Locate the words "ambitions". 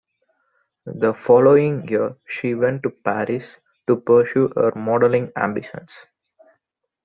5.35-6.07